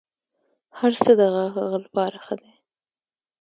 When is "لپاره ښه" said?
1.83-2.35